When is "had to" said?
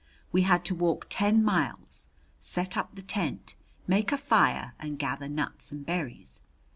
0.41-0.73